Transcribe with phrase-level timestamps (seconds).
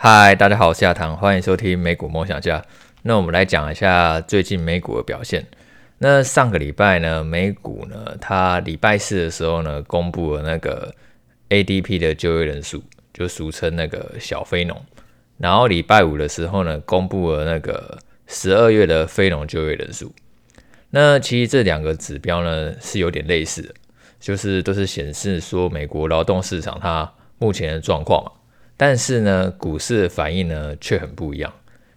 [0.00, 2.64] 嗨，大家好，我是亚堂，欢迎收听美股梦想家。
[3.02, 5.44] 那我们来讲一下最近美股的表现。
[5.98, 10.94] 那上个礼拜呢，美股呢，它礼拜四的时候呢，公布了那个
[11.48, 12.80] ADP 的就业人数，
[13.12, 14.80] 就俗称那个小非农。
[15.36, 20.12] 然后礼拜五的时候呢，公布了那个十二月的非农就业人数。
[20.90, 23.74] 那其实这两个指标呢是有点类似的，
[24.20, 28.30] 就是都是显示说美国劳动市场它目前的状况嘛。
[28.78, 31.52] 但是呢，股市的反应呢却很不一样。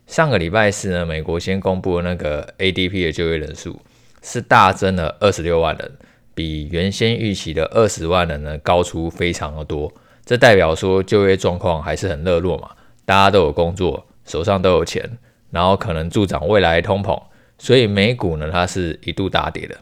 [0.07, 3.79] 上个礼拜四呢，美国先公布了那个 ADP 的就业人数
[4.21, 5.91] 是大增了二十六万人，
[6.33, 9.93] 比原先预期的二十万人呢高出非常的多。
[10.25, 12.71] 这代表说就业状况还是很热络嘛，
[13.05, 15.17] 大家都有工作，手上都有钱，
[15.51, 17.21] 然后可能助长未来通膨。
[17.57, 19.77] 所以美股呢，它是一度大跌的。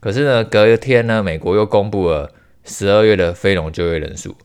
[0.00, 2.32] 可是呢，隔一天呢，美国又公布了
[2.64, 4.36] 十二月的非农就业人数，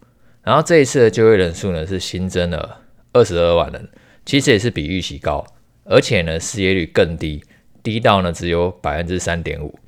[0.44, 2.82] 然后这一次的就业人数呢是新增了
[3.14, 3.90] 二十二万人，
[4.26, 5.46] 其实也是比预期高，
[5.86, 7.44] 而且呢失业率更低，
[7.82, 9.80] 低到呢只有百分之三点五。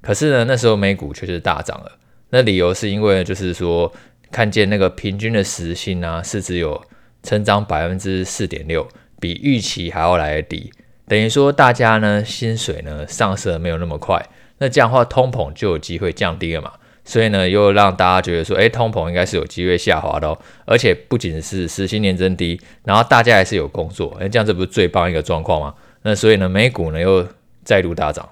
[0.00, 1.98] 可是呢，那时候美股却是大涨了。
[2.30, 3.92] 那理由是因为就是说，
[4.30, 6.80] 看见那个平均的时薪啊是只有
[7.22, 10.72] 成长百分之四点六，比预期还要来得低。
[11.06, 14.24] 等于说，大家呢薪水呢上升没有那么快，
[14.58, 16.72] 那这样的话通膨就有机会降低了嘛，
[17.08, 25.74] 所以呢又让大家觉得说，诶，通膨应该是有机会下滑的哦，而且不仅是时薪年增低，然后大家还是有工作，诶，这样这不是最棒一个状况吗？
[26.02, 27.26] 那所以呢美股呢又
[27.64, 28.28] 再度大涨。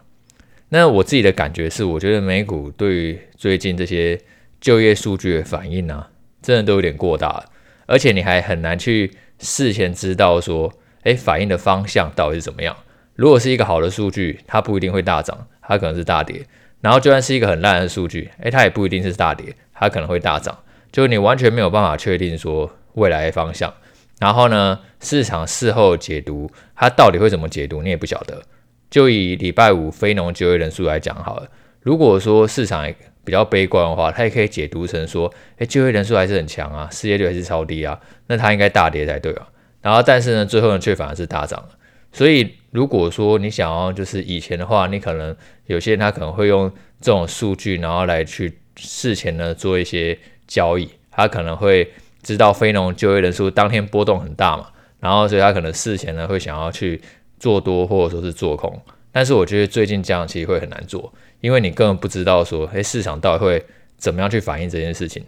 [0.69, 4.21] 那我自己的感觉是，我觉得美股对于最近这些
[4.61, 6.07] 就业数据的反应呢、
[6.43, 7.45] 真的都有点过大了，
[7.87, 10.71] 而且你还很难去事前知道说。
[11.05, 12.77] 诶，反应的方向到底是怎么样？
[13.15, 16.45] 如果是一个好的数据，它不一定会大涨，它可能是大跌。
[16.87, 20.56] 然后就算是一个很烂的数据，诶，它也不一定是大跌，它可能会大涨。
[20.92, 23.75] 就你完全没有办法确定说未来的方向。
[24.20, 28.41] 然后呢，市场事后解读，它到底会怎么解读，你也不晓得。
[28.89, 31.48] 就以礼拜五非农就业人数来讲好了，
[31.81, 32.89] 如果说市场
[33.24, 37.98] 比较悲观的话，它也可以解读成说，诶，就业人数还是很强啊，失业率还是超低啊，
[38.29, 39.48] 那它应该大跌才对啊。
[39.83, 41.70] 然后，但是呢，最后呢，却反而是大涨了。
[42.13, 46.70] 所以，如果说你想要就是以前的话，你可能有些人他可能会用
[47.01, 50.86] 这种数据，然后来去事前呢做一些交易。
[51.11, 51.91] 他可能会
[52.23, 54.67] 知道非农就业人数当天波动很大嘛，
[55.01, 57.01] 然后所以他可能事前呢会想要去
[57.39, 58.79] 做多或者说是做空。
[59.11, 61.11] 但是我觉得最近这样其实会很难做，
[61.41, 63.65] 因为你根本不知道说，诶，市场到底会
[63.97, 65.25] 怎么样去反映这件事情。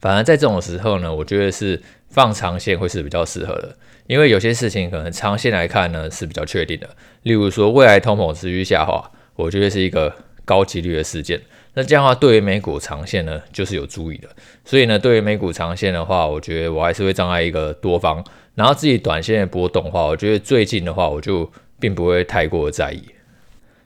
[0.00, 6.88] 反而在这种时候呢，我觉得是放长线会是比较适合的，因为有些事情可能长线来看呢是比较确定的。
[7.22, 11.40] 例如说，未来通膨持续下滑，我觉得是一个高几率的事件。
[11.74, 14.28] 那这样的话，对于美股长线呢就是有注意的。
[14.64, 18.24] 所以呢，对于美股长线的话，我觉得我还是会站在一个多方。
[18.54, 21.50] 然后自己短线的波动的话，我觉得最近的话，我就
[21.80, 23.02] 并不会太过在意。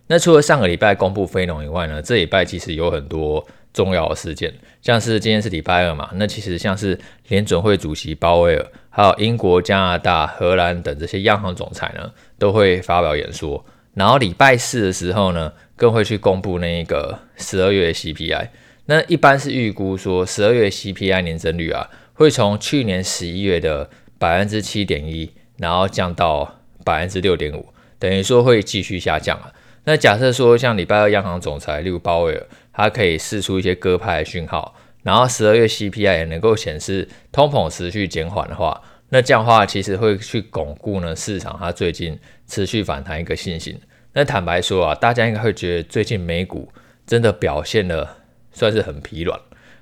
[0.09, 3.47] 那除了上个礼拜公布非农以外呢，这礼拜其实有很多。
[3.79, 4.53] 重要的事件，
[4.83, 13.65] 像是今天是礼拜二嘛，那其实像是联准会主席鲍威尔，还有英国、加拿大、荷兰等这些央行总裁呢，都会发表演说。
[13.95, 18.49] 然后礼拜四的时候呢，更会去公布那一个十二月 CPI。
[18.87, 27.69] 那一般是预估说，十二月 CPI 年增率啊，会从去年十一月的百分之七点一，然后降到百分之六点五，
[28.01, 29.53] 等于说会继续下降啊。
[29.85, 32.47] 那假设说像礼拜二央行总裁例如鲍威尔，
[32.79, 34.73] 它可以释出一些鸽派的讯号，
[35.03, 42.17] 然后十二月 CPI 也能够显示通膨持续减缓的话，那这样的话其实会去巩固呢市场它最近
[42.47, 43.77] 持续反弹一个信心。
[44.13, 46.73] 那坦白说啊，大家应该会觉得最近美股
[47.05, 48.09] 真的表现的
[48.53, 49.37] 算是很疲软。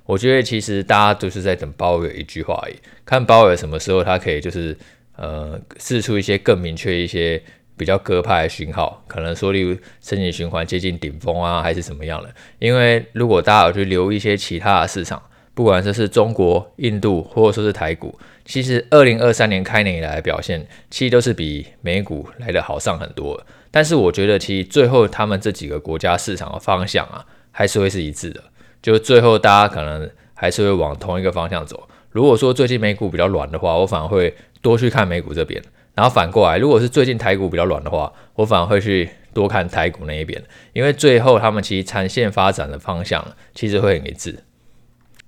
[0.06, 4.74] 我觉得其实大家都是在等鲍威尔一句话而已，看鲍威尔什么时候他可以就是
[5.16, 7.42] 呃试出一些更明确一些。
[7.76, 12.30] 比较鸽派的讯号，可能说，例如升息循环接近顶峰啊，还是什么样的？
[12.58, 15.22] 因为如果大家有去留一些其他的市场，
[15.54, 23.40] 不管这是中国、印度，或者说是台股，其实二零二三年开年以来的表现，其实都是比美股来的好上很多。
[23.70, 28.42] 但是我觉得，其实最后他们这几个国家市场的方向啊，还是会是一致的。
[28.82, 31.88] 就最后大家可能还是会往同一个方向走。
[32.10, 35.62] 如果说最近美股比较软的话，我反而会多去看美股这边。
[35.96, 40.40] 然后反过来，如果是最近台股比较软的话，我反而会去多看台股那一边，
[40.74, 44.38] 因为最后他们其实长线发展的方向其实会很一致。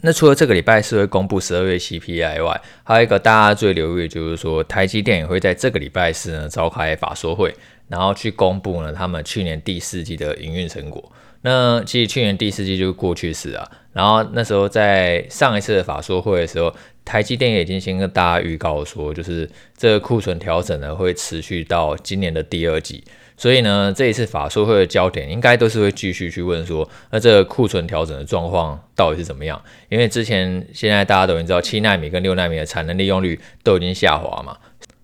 [0.03, 7.53] 那除了这个礼拜是会公布十二月 CPI 外，还有一个大家最留意就是说，台积电也会在这个礼拜四呢召开法说会，
[7.89, 11.11] 然后去公布呢他们去年第四季的营运成果。
[11.43, 16.75] 那其实去年第四季就是过去式啊，然后那时候在上一次的法说会的时候，
[17.05, 23.05] 台积电也已经先跟大家预告说，就是这个库存调整呢会持续到今年的第二季。
[23.37, 29.63] 所以呢，这一次法说会的焦点应该都是会继续去问说，那这个库存调整的状况到底是怎么样？
[29.89, 34.57] 因为之前现在大家都已经知道，七纳米跟六纳米的产能利用率都已经下滑嘛，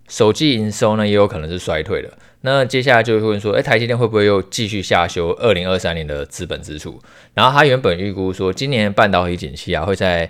[0.09, 2.11] 手机营收呢也有可能是衰退的。
[2.45, 7.01] 那接下来就会问说，哎，台积电会不会又继续下修二零二三年的资本支出？
[7.33, 10.29] 然后他原本预估说，今年半导体景气啊会在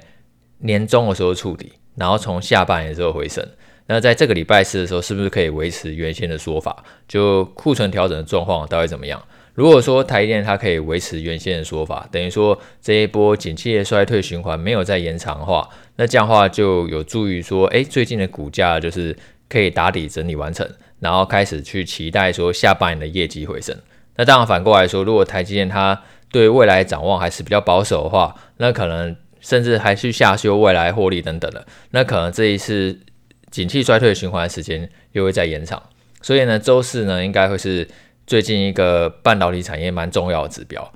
[0.60, 3.46] 年中的时候触底，然后从下半年之后回升。
[3.88, 6.82] 那在这个礼拜四的时候，是不是可以维持原先的说法？
[7.06, 9.22] 就库存调整的状况到底怎么样？
[9.54, 19.16] 如果说台积电它可以维持原先的说法，等于说这一波景气的衰退循环没有再延长的话，那这样的话就有助于说，哎，最近的股价就是
[19.50, 20.68] 可以打底整理完成，
[21.06, 23.78] 然后开始去期待说下半年的业绩回升。
[24.16, 33.00] 那当然反过来说，如果台积电它对未来展望还是比较保守的话，那可能甚至还去下修未来获利等等的，那可能这一次。
[33.52, 35.82] 景气衰退循环时间又会再延长，
[36.22, 37.88] 所以呢，周四呢应该会是
[38.28, 40.92] 最近一个半导体产业蛮重要的指标。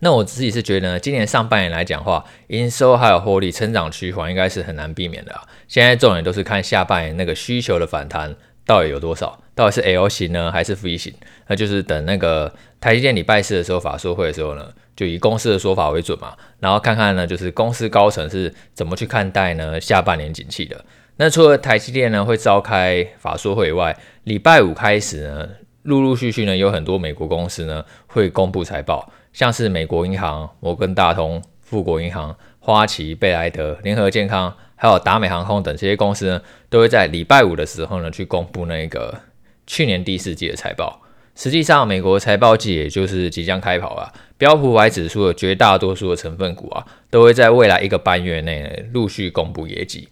[0.00, 5.42] 那我自己是觉得呢，今年上半年来讲的话，营收还有获利成长趋缓应该是很难避免的啊。
[5.68, 8.34] 现在重点都是看下半年那个需求的反弹
[8.66, 11.12] 到底有多少，到底是 L 型呢还是 V 型？
[11.46, 14.66] 那就是等那个台积电礼拜四的时候法说会的时候呢，
[14.96, 20.84] 就以公司的说法为准嘛，然后看看呢就是公司高层是怎么去看待呢下半年景气的。
[21.16, 23.94] 那除了台积电呢会召开法说会以外，
[24.24, 25.48] 礼拜五开始呢，
[25.82, 39.14] 陆陆续续呢有很多美国公司呢会公布财报，像是美国银行、摩根大通、富国银行、花旗、贝莱德、联合健康，还有达美航空等这些公司呢，都会在礼拜五的时候呢去公布那个
[39.66, 41.00] 去年第四季的财报。
[41.34, 50.08] 实际上，美国财报季也就是即将开跑啊，标普五百指数的绝大多数的成分股啊，都会在未来一个半月内陆续公布业绩。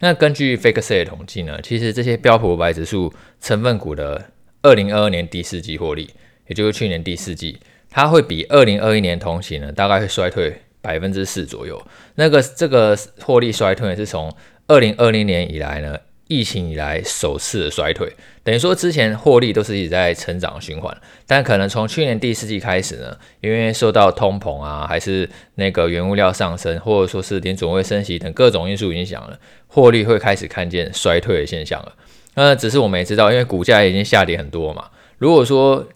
[0.00, 4.30] 那根据 FactSet 的统计呢，其实这些标普五百指数成分股的
[4.62, 6.10] 二零二二年第四季获利，
[6.48, 7.56] 也就是去年第四季，
[7.88, 11.80] 它会比二零二一年同期呢，大概会衰退百分之四左右。
[12.16, 14.34] 那个这个获利衰退是从
[14.66, 15.96] 二零二零年以来呢，
[16.34, 20.92] 疫情以来首次的衰退，等于说之前获利都是一直在成长循环，
[21.28, 29.38] 但可能从去年第四季开始呢，因为受到通膨啊，还是那个原物料上升，或者说是联准会升息等各种因素影响了，
[29.68, 31.92] 获利会开始看见衰退的现象了。
[32.34, 34.86] 那只是我们也知道，因为股价已经下跌很多嘛。
[35.18, 35.86] 如果说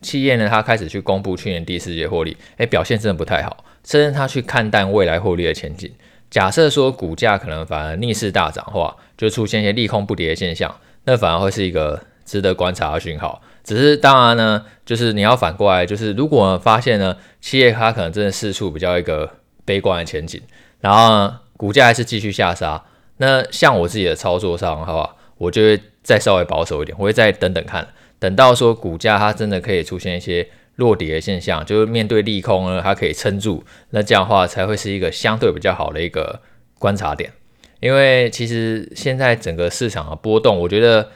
[0.00, 5.90] 企业呢，它开始去公布去年第四季获利，哎，表现真的不太好，甚至它去看淡未来获利的前景。
[6.30, 13.40] 假设说股价可能反而逆势大涨的话，就出现一些利空不跌的现象，那反而会是一个值得观察的讯号。
[13.64, 19.30] 只是当然呢，就是你要反过来，就是如果发现呢，企业它可能真的四处比较一个
[19.64, 20.40] 悲观的前景，
[20.80, 22.82] 然后呢，股价还是继续下杀，
[23.18, 27.88] 那像我自己的操作上，好吧，我就会再稍微保守一点，我会再等等看，
[28.18, 30.48] 等到说股价它真的可以出现一些。
[30.78, 36.40] 落底的现象，就是面对利空呢，它可以撑住，那这样的话才会是一个相对比较好的一个
[36.78, 37.32] 观察点。
[37.80, 41.10] 因为其实现在整个市场的波动，我觉得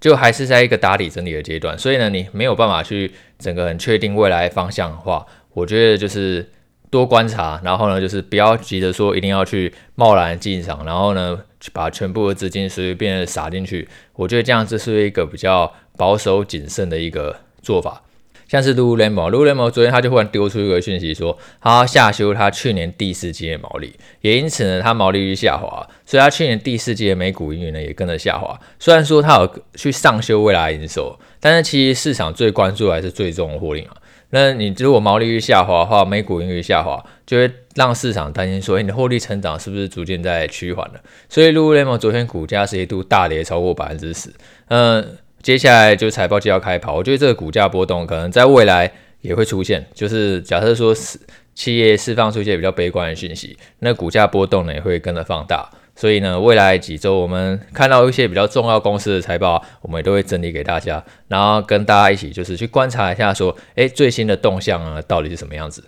[0.00, 6.50] 就还是在一个打底整理的阶段，所以呢，你没有办法去整个很确定未来方向的话，我觉得就是
[6.90, 11.38] 多观察，然后呢，就是不要急着说一定要去贸然进场，然后呢，
[11.72, 18.02] 把全部的资金随便撒进去，我觉得这样子是一个比较保守谨慎的一个做法。
[18.48, 28.58] 像是 Lululemon，Lululemon 昨天他就忽然丢出一个讯息说，他下修他去年第四季的毛利，也因此呢，他毛利率下滑，所以他去年第四季的每股盈余呢也跟着下滑。
[28.78, 33.92] 虽然说他有去上修未来营收，但是其实市场最关注还是最终的获利嘛。
[34.30, 41.00] 那你如果毛利率下滑的话，每股盈余下滑，就会让市场担心说，欸，你的获利成长是不是逐渐在趋缓了？
[41.28, 44.30] 所以 Lululemon 昨天股价是一度大跌超过百分之十，
[44.68, 45.16] 嗯。
[45.44, 49.84] 接下来就财报就要开跑，我觉得这个股价波动可能在未来也会出现。
[49.92, 50.96] 就是假设说
[51.54, 55.68] 企业释放出一些比较悲观的讯息，那股价波动呢也会跟着放大。
[55.94, 65.84] 所以呢，未来几周我们看到一些比较重要公司的财报，我们也都会整理给大家，然后跟大家一起就是去观察一下，说，诶，最新的动向呢到底是什么样子。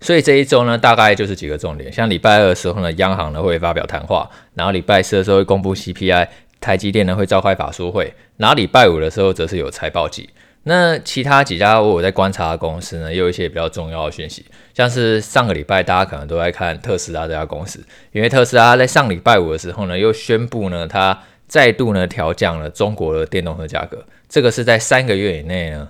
[0.00, 6.28] 所以这一周呢，大概就是几个重点，像礼拜二的时候呢，央行呢会发表谈话，然后礼拜四的时候会公布 CPI。
[6.60, 10.28] 台积电呢会召开法说会，然后礼拜五的时候则是有财报季。
[10.64, 25.88] 那其他几家我有在观察的公司呢，也有一些比较重要的讯息，像是上个礼拜大家可能都在看特斯拉这家公司，因为特斯拉在上礼拜五的时候呢，又宣布呢，它再度呢调降了中国的电动车价格，这个是在三个月以内呢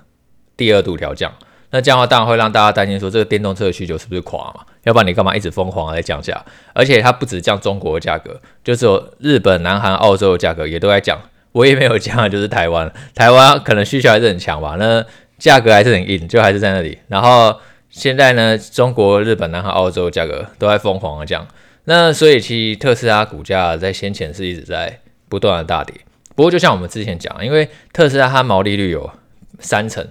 [0.57, 1.33] 第二度调降。
[1.71, 4.65] 那这样的话当然会让大家担心说这个电动车的需求是不是垮嘛？
[4.83, 6.45] 要不然你干嘛一直疯狂在降价？
[6.73, 11.21] 而且它不止降中国的价格，就只有日本、南韩、澳洲的价格也都在降，
[11.53, 12.93] 唯一没有降的就是台湾。
[13.15, 15.05] 台湾可能需求还是很强吧，那
[15.39, 16.99] 价格还是很硬，就还是在那里。
[17.09, 17.57] 然后
[17.89, 21.47] 现在呢，中国、日本、南韩、澳洲价格都在疯狂的降，
[21.85, 25.95] 那所以其实特斯拉股价在先前是一直在不断的大跌。
[26.35, 29.11] 不过就像我们之前讲，因为特斯拉它毛利率有
[29.59, 30.07] 三成，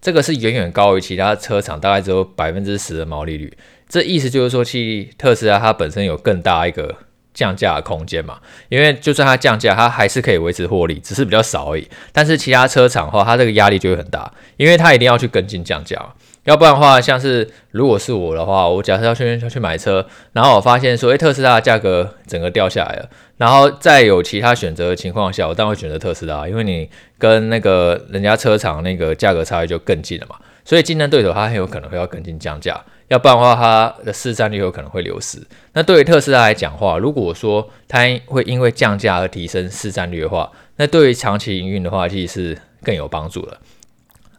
[0.00, 3.52] 这个是远远高于其他车厂，大概只有百分之十的毛利率。
[3.88, 6.96] 这意思就是说，其实特斯拉它本身有更大一个
[7.34, 8.38] 降价的空间嘛。
[8.68, 11.88] 因为就算它降价，它还是可以维持获利，只是比较少而已。
[12.12, 16.14] 但是其他车厂的话，它这个压力就会很大，因为它一定要去跟进降价。
[16.44, 32.78] 要不然的话，像是如果是我的话，我假设要去要去买车，然后我发现说，诶，特斯拉的价格整个掉下来了，然后再有其他选择的情况下，我当然会选择特斯拉，因为你跟那个人家车厂那个价格差异就更近了嘛，所以竞争对手他很有可能会要跟进降价，
[33.08, 35.38] 要不然的话，它的市占率有可能会流失。
[35.72, 43.58] 那对于特斯拉来讲话，如果说它会因为降价而提升市占率的话，那对于长期营运的话，其实是更有帮助了。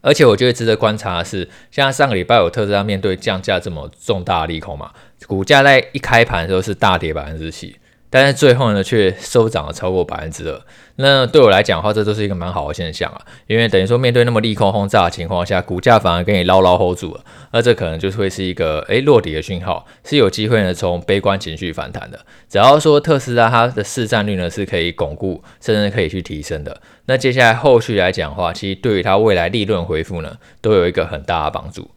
[0.02, 4.92] 而且我觉得值得观察的是，像上个礼拜有特斯拉面对降价这么重大利空嘛，
[5.26, 7.76] 股价在一开盘的时候是大跌百分之七。
[8.12, 10.62] 但是最后呢，却收涨了超过百分之二。
[10.98, 17.24] 那对我来讲的话，这都是一个蛮好的现象啊，因为等于说面对那么利空轰炸的情况下，股价反而给你牢牢 hold 住了。
[17.54, 22.20] 那这可能就是会是一个诶落底的讯号，是有机会呢从悲观情绪反弹的。
[22.50, 26.82] 只要说特斯拉它的市占率呢是可以巩固，甚至可以去提升的。
[27.06, 31.90] 那接下来后续来讲的话，其实对于它未来利润回复呢，都有一个很大的帮助。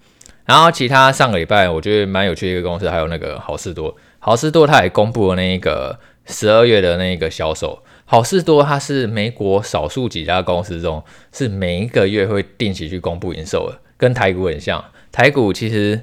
[0.47, 3.95] 然后其他上个礼拜我觉得蛮有趣的一个公司，还有那个好事多。
[4.25, 7.83] 好事多它也公布了那个十二月的那个销售。
[8.07, 14.83] 好事多它是美国少数几家公司中是每一个月会定期去公布营收的，跟台股很像。
[15.13, 16.01] 台股其实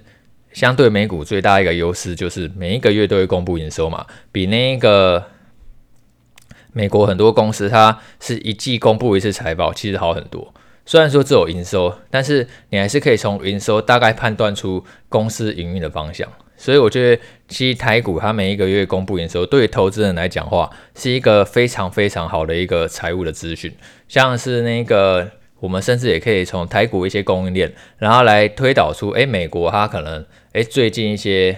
[0.54, 5.26] 相对美股最大一个优势就是每一个月都会公布营收嘛，比那个
[6.74, 10.54] 美国很多公司它是一季公布一次财报，其实好很多。
[10.86, 16.32] 虽然说只有营收，但是你还是可以从营收大概判断出公司营运的方向。
[16.62, 23.74] 所以我觉得，其实台股它每一个月公布营收，对于投资人来讲话，是一个非常非常好的一个财务的资讯。
[24.08, 25.28] 像是那个，
[25.60, 31.58] 我们甚至也可以从台股一些供应链，然后来推导出，诶，美国它可能，诶，最近一些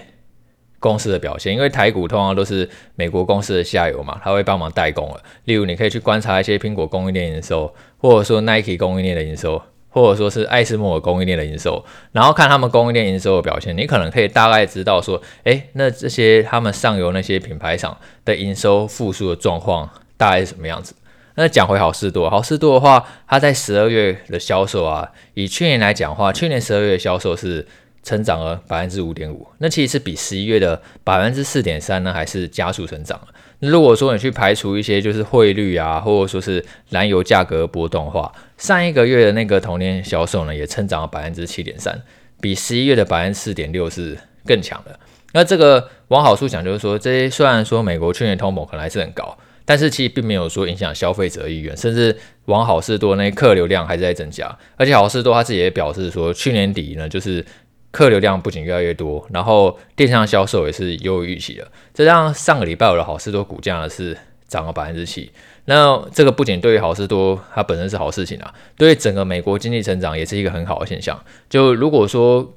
[0.80, 5.22] 公司的表现，因为台股通常都是美国公司的下游嘛，它会帮忙代工了。
[5.44, 9.62] 例如，你可以去观察一些苹果供应链营收，或者说 Nike 供应链的营收。
[9.94, 17.96] 或者说是艾斯摩尔供应链的营收，然后看他们供应链营收的表现，你可能可以大概知道说，哎，那这些他们上游那些品牌厂
[18.26, 20.96] 的营收复苏的状况大概是什么样子？
[21.36, 27.68] 那讲回好事多，好事多的话，它在十二月的销售啊，以去年来讲的话，去年十二月销售是
[28.04, 33.20] 成长了百分之五点五，那其实是比十一月的百分之四点三呢，还是加速成长。
[33.60, 41.98] 如果说你去排除一些就是汇率啊，或者说是燃油价格波动的话，上一个月的那个同年销售呢，也成长了百分之七点三，
[42.42, 45.00] 比十一月的百分之四点六是更强的。
[45.32, 52.14] 那这个往好处讲，就是说这些虽然说美国去年通膨可能还是很高，但是其实并没有说影响消费者意愿，甚至
[52.46, 54.54] 往好市多那些客流量还是在增加。
[54.76, 57.46] 而且好市多他自己也表示说，去年底呢就是。
[57.94, 61.66] 客流量不仅越来越多，然后电商销售也是优于预期的。
[61.94, 65.32] 这让上个礼拜我的好事多股价是涨了百分之七。
[65.66, 71.24] 那这个不仅对于好事多它本身是好事情啊，对于整个美国经济成长也是一个很好的现象。
[71.48, 72.52] 就如果说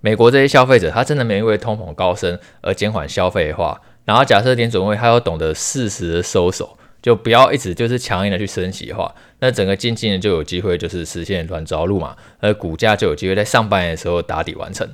[0.00, 6.78] 美国这些消费者他真的没因为通膨高升而减缓消费的话，然后假设联准会他要懂得适时的收手。
[7.06, 14.84] 就不要一直就是强硬的去升息的话，那整个经济呢就有机会就是实现软着陆嘛，而股价就有机会在上半年的时候打底完成。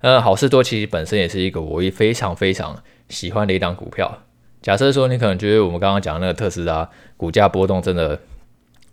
[0.00, 4.22] 呃，好事多其实本身也是一个我也非常非常喜欢的一档股票。
[4.62, 8.18] 假设说你可能觉得我们刚刚讲的那个特斯拉股价波动真的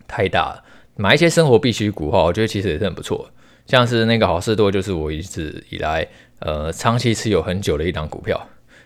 [0.06, 0.62] 太大了，
[0.96, 3.30] 买一些生活必需股的话，我觉得其实也是很不错。
[3.66, 6.06] 像是那个好事多就是我一直以来
[6.40, 8.38] 呃长期持有很久的一档股票。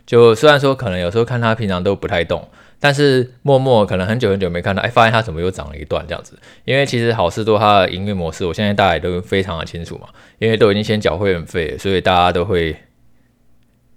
[0.06, 2.48] 就虽然说可能有时候看它平常都不太动。
[2.80, 6.36] 但是默默可能很久很久没看到，哎，发现它怎么又涨了一段这样子？
[6.64, 10.08] 因为其实好事多它的营运模式，我现在大家也都非常的清楚嘛，
[10.38, 12.74] 因为都已经先缴会员费，所以大家都会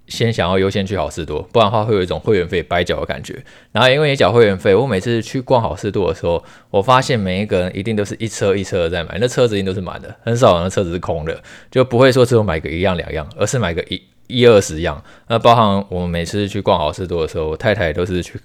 [0.07, 3.41] 先想要优先去好事多，不然的话会有一种会员费白缴的感觉。
[3.71, 15.01] 然后因为你缴会员费，我每次去逛好事多的时候，我发现每一个人一定都是一车一车的在买，那车子一定都是满的，很少人的车子是空的，就不会说只有买个一样两样，而是买个一一二十样。
[15.29, 18.37] 那包含我们每次去逛好事多的时候，我太太都是去。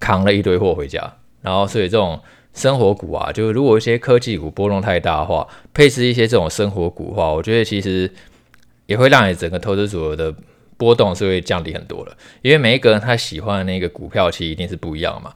[0.00, 2.18] 扛了一堆货回家，然后所以这种
[2.52, 8.10] 生活股啊，就是如果一些科技股波动太大的话，配置一些这种生活股的话，我觉得其实
[8.86, 10.34] 也会让你整个投资组合的
[10.76, 12.16] 波动是会降低很多的。
[12.42, 15.32] 因为每一个人他喜欢的那个股票其实一定是不一样的嘛。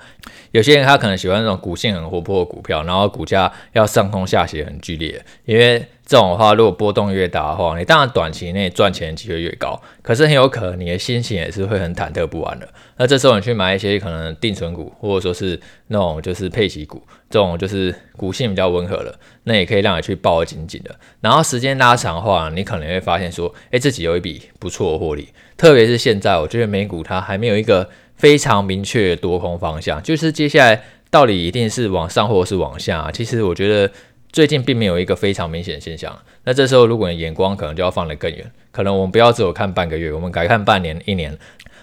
[0.51, 5.87] 有些人他可能喜欢那种股性很活泼的股票，然后股价要上冲下斜很剧烈，因为。
[6.07, 12.69] 这种的话，如果波动越大的话，你当然短期内赚钱的机会越高，可是很有可能你的心情也是会很忐忑不安的。
[12.99, 20.95] 那这时候你去买一些可能定存股，或者说是那种就是配息股，这种就是股性比较温和的，那也可以让你去抱得紧紧的。
[21.23, 25.29] 然后时间拉长的话，你可能会发现说，哎，自己有一笔不错的获利。
[25.57, 33.11] 特别是现在，我觉得美股它还没有一个非常明确的多空方向，就是接下来到底一定是往上或者是往下。
[33.11, 33.91] 其实我觉得。
[34.35, 41.39] 最近并没有一个非常明显的现象，那这时候如果你眼光可能就要放得更远，可能我们不要只有看半个月，我们改看半年、一年。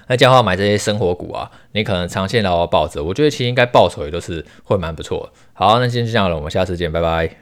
[0.08, 5.32] 那这样的话买这些生活股啊，你可能长线牢牢抱着，我觉得其实应该报酬也都是会蛮不错。
[5.54, 7.38] 好，那今天就这样了，我们下次见，拜拜。